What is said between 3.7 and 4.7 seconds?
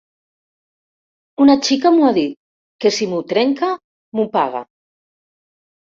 m’ho paga;